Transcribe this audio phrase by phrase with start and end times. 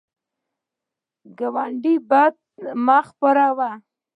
[1.37, 2.39] د ګاونډي بدي
[2.85, 3.69] مه خپروه